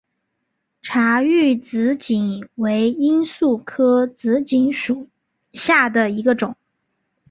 [0.81, 5.07] 察隅紫堇为罂粟科紫堇属
[5.53, 6.55] 下的一个种。